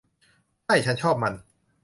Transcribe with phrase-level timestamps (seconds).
[0.65, 1.33] ใช่ ฉันชอบมัน